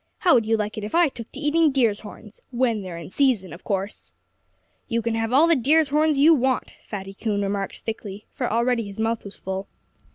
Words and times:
How 0.17 0.33
would 0.33 0.47
you 0.47 0.57
like 0.57 0.79
it 0.79 0.83
if 0.83 0.95
I 0.95 1.09
took 1.09 1.31
to 1.31 1.39
eating 1.39 1.71
deer's 1.71 1.99
horns 1.99 2.41
when 2.49 2.81
they're 2.81 2.97
in 2.97 3.11
season, 3.11 3.53
of 3.53 3.63
course?" 3.63 4.11
"You 4.87 4.99
can 4.99 5.13
have 5.13 5.31
all 5.31 5.45
the 5.45 5.55
deer's 5.55 5.89
horns 5.89 6.17
you 6.17 6.33
want," 6.33 6.71
Fatty 6.87 7.13
Coon 7.13 7.43
remarked 7.43 7.81
thickly 7.81 8.25
for 8.33 8.51
already 8.51 8.87
his 8.87 8.99
mouth 8.99 9.23
was 9.23 9.37
full. 9.37 9.67